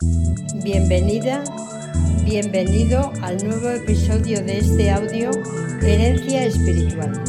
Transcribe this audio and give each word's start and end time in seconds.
Bienvenida, 0.00 1.42
bienvenido 2.24 3.12
al 3.20 3.44
nuevo 3.44 3.68
episodio 3.68 4.40
de 4.44 4.58
este 4.58 4.92
audio 4.92 5.32
Herencia 5.82 6.44
Espiritual, 6.44 7.20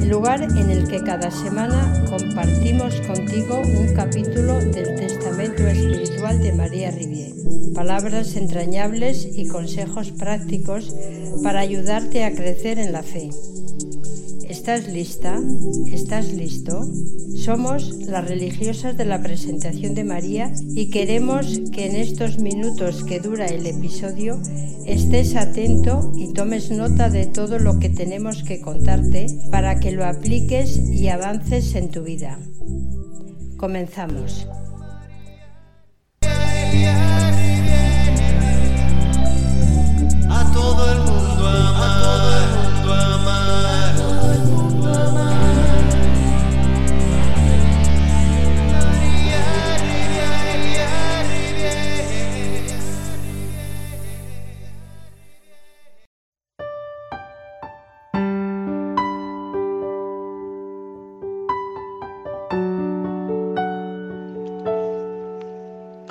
el 0.00 0.08
lugar 0.08 0.42
en 0.42 0.70
el 0.70 0.88
que 0.88 1.02
cada 1.02 1.30
semana 1.30 2.06
compartimos 2.08 2.98
contigo 3.02 3.60
un 3.60 3.94
capítulo 3.94 4.60
del 4.60 4.94
Testamento 4.94 5.66
Espiritual 5.66 6.40
de 6.40 6.52
María 6.54 6.90
Rivier, 6.90 7.34
palabras 7.74 8.34
entrañables 8.34 9.28
y 9.36 9.46
consejos 9.48 10.10
prácticos 10.12 10.96
para 11.42 11.60
ayudarte 11.60 12.24
a 12.24 12.32
crecer 12.34 12.78
en 12.78 12.92
la 12.92 13.02
fe. 13.02 13.28
¿Estás 14.60 14.88
lista? 14.88 15.40
¿Estás 15.90 16.34
listo? 16.34 16.86
Somos 17.34 17.96
las 18.04 18.28
religiosas 18.28 18.94
de 18.94 19.06
la 19.06 19.22
presentación 19.22 19.94
de 19.94 20.04
María 20.04 20.52
y 20.74 20.90
queremos 20.90 21.62
que 21.72 21.86
en 21.86 21.96
estos 21.96 22.38
minutos 22.40 23.02
que 23.02 23.20
dura 23.20 23.46
el 23.46 23.64
episodio 23.64 24.38
estés 24.84 25.34
atento 25.34 26.12
y 26.14 26.34
tomes 26.34 26.70
nota 26.70 27.08
de 27.08 27.24
todo 27.24 27.58
lo 27.58 27.78
que 27.78 27.88
tenemos 27.88 28.42
que 28.42 28.60
contarte 28.60 29.28
para 29.50 29.80
que 29.80 29.92
lo 29.92 30.04
apliques 30.04 30.76
y 30.76 31.08
avances 31.08 31.74
en 31.74 31.90
tu 31.90 32.02
vida. 32.02 32.38
Comenzamos. 33.56 34.46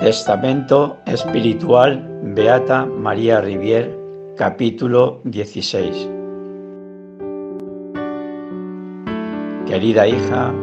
Testamento 0.00 0.96
Espiritual 1.04 2.02
Beata 2.34 2.86
María 2.86 3.42
Rivier, 3.42 3.94
capítulo 4.34 5.20
16. 5.24 6.08
Querida 9.68 10.08
hija, 10.08 10.54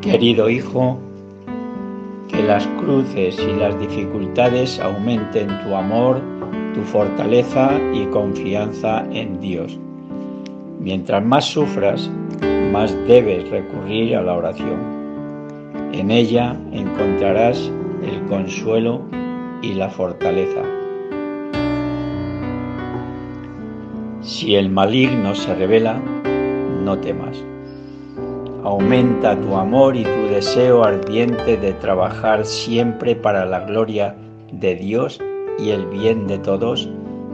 querido 0.00 0.50
hijo, 0.50 0.98
que 2.26 2.42
las 2.42 2.66
cruces 2.80 3.38
y 3.38 3.52
las 3.52 3.78
dificultades 3.78 4.80
aumenten 4.80 5.46
tu 5.62 5.76
amor, 5.76 6.20
tu 6.74 6.82
fortaleza 6.82 7.70
y 7.94 8.06
confianza 8.06 9.06
en 9.12 9.40
Dios. 9.40 9.78
Mientras 10.80 11.24
más 11.24 11.44
sufras, 11.44 12.10
más 12.72 12.92
debes 13.06 13.48
recurrir 13.48 14.16
a 14.16 14.22
la 14.22 14.34
oración. 14.34 14.80
En 15.92 16.10
ella 16.10 16.56
encontrarás 16.72 17.70
el 18.02 18.22
consuelo 18.26 19.02
y 19.62 19.74
la 19.74 19.88
fortaleza. 19.88 20.62
Si 24.20 24.54
el 24.54 24.70
maligno 24.70 25.34
se 25.34 25.54
revela, 25.54 26.00
no 26.84 26.98
temas. 26.98 27.42
Aumenta 28.64 29.36
tu 29.40 29.56
amor 29.56 29.96
y 29.96 30.04
tu 30.04 30.26
deseo 30.30 30.84
ardiente 30.84 31.56
de 31.56 31.72
trabajar 31.72 32.44
siempre 32.44 33.16
para 33.16 33.44
la 33.44 33.60
gloria 33.60 34.14
de 34.52 34.76
Dios 34.76 35.20
y 35.58 35.70
el 35.70 35.86
bien 35.86 36.28
de 36.28 36.38
todos 36.38 36.88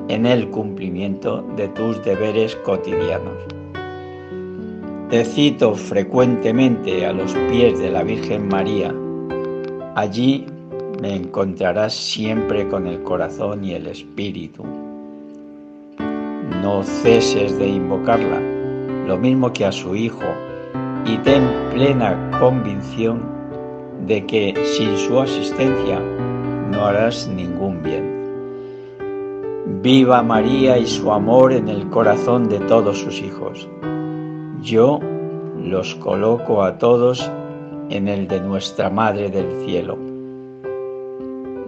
en 0.08 0.24
el 0.24 0.48
cumplimiento 0.48 1.42
de 1.56 1.68
tus 1.68 2.02
deberes 2.02 2.56
cotidianos. 2.56 3.36
Te 5.10 5.24
cito 5.24 5.74
frecuentemente 5.74 7.06
a 7.06 7.12
los 7.12 7.32
pies 7.50 7.78
de 7.78 7.90
la 7.90 8.02
Virgen 8.02 8.48
María. 8.48 8.94
Allí 9.94 10.46
me 11.00 11.14
encontrarás 11.14 11.94
siempre 11.94 12.68
con 12.68 12.86
el 12.86 13.02
corazón 13.02 13.64
y 13.64 13.72
el 13.72 13.86
espíritu. 13.86 14.64
No 16.62 16.82
ceses 16.82 17.56
de 17.58 17.68
invocarla, 17.68 18.40
lo 19.06 19.16
mismo 19.16 19.52
que 19.52 19.64
a 19.64 19.72
su 19.72 19.94
Hijo, 19.94 20.26
y 21.04 21.16
ten 21.18 21.44
plena 21.72 22.30
convicción 22.40 23.22
de 24.06 24.26
que 24.26 24.54
sin 24.64 24.96
su 24.96 25.20
asistencia 25.20 26.00
no 26.72 26.84
harás 26.84 27.28
ningún 27.28 27.82
bien. 27.82 28.18
Viva 29.80 30.22
María 30.22 30.78
y 30.78 30.86
su 30.86 31.12
amor 31.12 31.52
en 31.52 31.68
el 31.68 31.88
corazón 31.90 32.48
de 32.48 32.58
todos 32.60 32.98
sus 32.98 33.20
hijos. 33.20 33.68
Yo 34.62 34.98
los 35.62 35.94
coloco 35.96 36.64
a 36.64 36.78
todos 36.78 37.30
en 37.88 38.08
el 38.08 38.26
de 38.26 38.40
nuestra 38.40 38.90
Madre 38.90 39.30
del 39.30 39.64
Cielo 39.64 40.17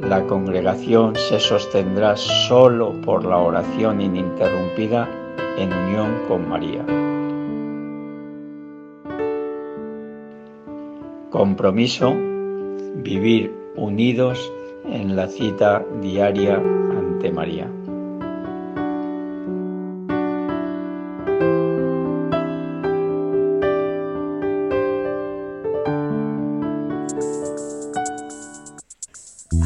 la 0.02 0.26
congregación 0.26 1.14
se 1.16 1.38
sostendrá 1.38 2.16
solo 2.16 2.92
por 3.02 3.24
la 3.24 3.38
oración 3.38 4.00
ininterrumpida 4.00 5.08
en 5.58 5.72
unión 5.72 6.22
con 6.26 6.48
María. 6.48 6.84
Compromiso, 11.30 12.14
vivir 12.96 13.54
unidos 13.76 14.52
en 14.84 15.14
la 15.14 15.28
cita 15.28 15.84
diaria 16.00 16.56
ante 16.56 17.30
María. 17.30 17.68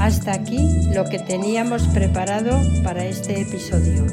Hasta 0.04 0.34
aquí 0.34 0.58
lo 0.92 1.06
que 1.06 1.18
teníamos 1.18 1.88
preparado 1.88 2.60
para 2.82 3.06
este 3.06 3.40
episodio. 3.40 4.04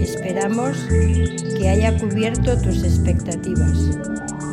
Esperamos 0.00 0.78
que 0.88 1.68
haya 1.68 1.98
cubierto 1.98 2.56
tus 2.56 2.82
expectativas. 2.82 3.76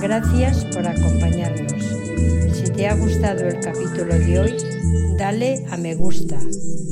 Gracias 0.01 0.65
por 0.65 0.85
acompañarnos. 0.85 1.81
Si 2.57 2.73
te 2.73 2.89
ha 2.89 2.93
gustado 2.93 3.47
el 3.47 3.61
capítulo 3.61 4.19
de 4.19 4.37
hoy, 4.37 4.57
dale 5.17 5.65
a 5.71 5.77
me 5.77 5.95
gusta, 5.95 6.37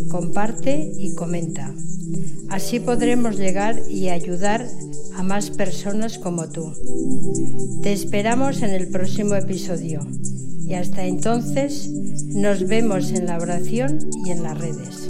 comparte 0.10 0.90
y 0.98 1.14
comenta. 1.16 1.76
Así 2.48 2.80
podremos 2.80 3.38
llegar 3.38 3.82
y 3.90 4.08
ayudar 4.08 4.66
a 5.14 5.24
más 5.24 5.50
personas 5.50 6.18
como 6.20 6.48
tú. 6.48 6.74
Te 7.82 7.92
esperamos 7.92 8.62
en 8.62 8.70
el 8.70 8.88
próximo 8.88 9.36
episodio 9.36 10.08
y 10.66 10.74
hasta 10.76 11.06
entonces 11.06 11.90
nos 12.34 12.68
vemos 12.68 13.12
en 13.12 13.26
la 13.26 13.38
oración 13.38 14.00
y 14.26 14.32
en 14.32 14.44
las 14.44 14.58
redes. 14.58 15.03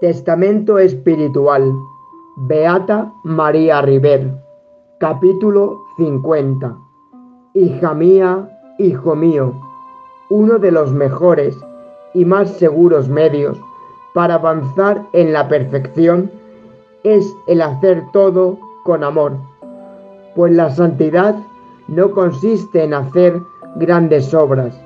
Testamento 0.00 0.78
Espiritual. 0.78 1.74
Beata 2.36 3.12
María 3.22 3.82
River 3.82 4.32
Capítulo 4.98 5.84
50 5.98 6.74
Hija 7.52 7.92
mía, 7.92 8.48
hijo 8.78 9.14
mío, 9.14 9.52
uno 10.30 10.58
de 10.58 10.72
los 10.72 10.90
mejores 10.94 11.54
y 12.14 12.24
más 12.24 12.48
seguros 12.52 13.10
medios 13.10 13.60
para 14.14 14.36
avanzar 14.36 15.06
en 15.12 15.34
la 15.34 15.46
perfección 15.48 16.30
es 17.04 17.36
el 17.46 17.60
hacer 17.60 18.02
todo 18.14 18.58
con 18.84 19.04
amor, 19.04 19.36
pues 20.34 20.54
la 20.54 20.70
santidad 20.70 21.36
no 21.88 22.10
consiste 22.12 22.84
en 22.84 22.94
hacer 22.94 23.38
grandes 23.76 24.32
obras, 24.32 24.80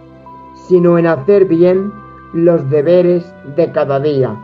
sino 0.55 0.99
en 0.99 1.07
hacer 1.07 1.45
bien 1.45 1.93
los 2.33 2.69
deberes 2.69 3.25
de 3.55 3.71
cada 3.71 4.01
día 4.01 4.37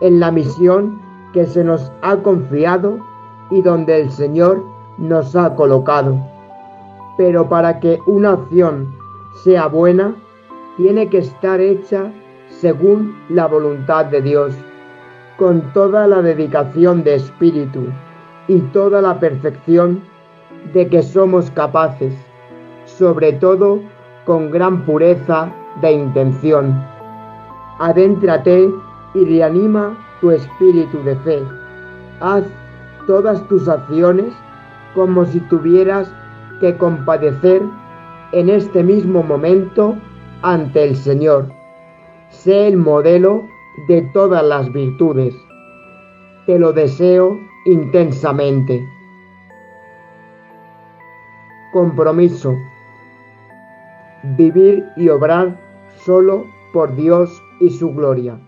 en 0.00 0.20
la 0.20 0.30
misión 0.30 1.00
que 1.32 1.46
se 1.46 1.64
nos 1.64 1.90
ha 2.02 2.16
confiado 2.16 2.98
y 3.50 3.62
donde 3.62 4.02
el 4.02 4.10
Señor 4.10 4.62
nos 4.98 5.34
ha 5.36 5.54
colocado. 5.54 6.16
Pero 7.16 7.48
para 7.48 7.80
que 7.80 8.00
una 8.06 8.32
acción 8.32 8.88
sea 9.42 9.66
buena, 9.66 10.14
tiene 10.76 11.08
que 11.08 11.18
estar 11.18 11.60
hecha 11.60 12.12
según 12.48 13.16
la 13.28 13.46
voluntad 13.46 14.06
de 14.06 14.22
Dios, 14.22 14.54
con 15.36 15.72
toda 15.72 16.06
la 16.06 16.22
dedicación 16.22 17.04
de 17.04 17.16
espíritu 17.16 17.86
y 18.48 18.60
toda 18.72 19.00
la 19.00 19.18
perfección 19.20 20.02
de 20.72 20.88
que 20.88 21.02
somos 21.02 21.50
capaces, 21.50 22.14
sobre 22.84 23.32
todo 23.34 23.80
con 24.24 24.50
gran 24.50 24.84
pureza 24.84 25.52
de 25.80 25.92
intención. 25.92 26.74
Adéntrate 27.78 28.68
y 29.14 29.24
reanima 29.24 29.96
tu 30.20 30.30
espíritu 30.30 31.02
de 31.02 31.16
fe. 31.16 31.42
Haz 32.20 32.44
todas 33.06 33.46
tus 33.48 33.68
acciones 33.68 34.34
como 34.94 35.24
si 35.24 35.40
tuvieras 35.40 36.12
que 36.60 36.76
compadecer 36.76 37.62
en 38.32 38.48
este 38.48 38.82
mismo 38.82 39.22
momento 39.22 39.96
ante 40.42 40.84
el 40.84 40.96
Señor. 40.96 41.50
Sé 42.30 42.68
el 42.68 42.76
modelo 42.76 43.44
de 43.86 44.02
todas 44.12 44.44
las 44.44 44.70
virtudes. 44.72 45.34
Te 46.46 46.58
lo 46.58 46.72
deseo 46.72 47.38
intensamente. 47.64 48.86
Compromiso. 51.72 52.56
Vivir 54.36 54.84
y 54.96 55.08
obrar 55.08 55.58
solo 56.04 56.44
por 56.72 56.94
Dios 56.96 57.42
y 57.60 57.70
su 57.70 57.92
gloria. 57.94 58.38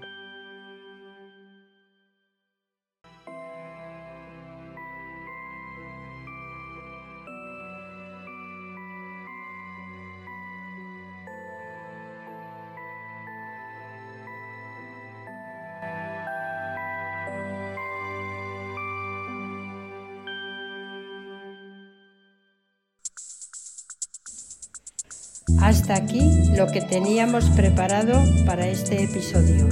Hasta 25.60 25.94
aquí 25.94 26.50
lo 26.56 26.66
que 26.68 26.80
teníamos 26.80 27.44
preparado 27.50 28.24
para 28.46 28.66
este 28.66 29.04
episodio. 29.04 29.68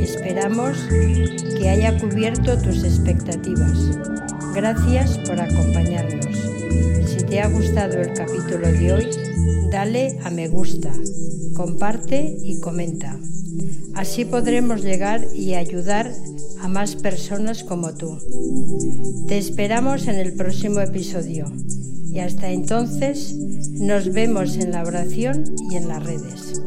Esperamos 0.00 0.76
que 1.58 1.68
haya 1.68 1.96
cubierto 1.98 2.58
tus 2.58 2.82
expectativas. 2.82 3.78
Gracias 4.52 5.18
por 5.18 5.40
acompañarnos. 5.40 6.26
Si 7.06 7.24
te 7.24 7.40
ha 7.40 7.48
gustado 7.48 8.00
el 8.00 8.12
capítulo 8.14 8.66
de 8.72 8.92
hoy, 8.92 9.10
dale 9.70 10.18
a 10.24 10.30
me 10.30 10.48
gusta, 10.48 10.92
comparte 11.54 12.36
y 12.42 12.58
comenta. 12.60 13.16
Así 13.94 14.24
podremos 14.24 14.82
llegar 14.82 15.24
y 15.32 15.54
ayudar 15.54 16.12
a 16.60 16.66
más 16.66 16.96
personas 16.96 17.62
como 17.62 17.94
tú. 17.94 18.18
Te 19.28 19.38
esperamos 19.38 20.08
en 20.08 20.16
el 20.16 20.34
próximo 20.34 20.80
episodio 20.80 21.46
y 22.12 22.20
hasta 22.20 22.50
entonces 22.50 23.34
nos 23.72 24.12
vemos 24.12 24.56
en 24.56 24.72
la 24.72 24.82
oración 24.82 25.44
y 25.70 25.76
en 25.76 25.88
las 25.88 26.04
redes. 26.04 26.62